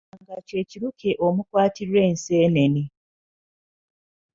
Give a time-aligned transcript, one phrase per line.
[0.15, 2.83] Enkanga kye kiruke omukwatirwa enseenene.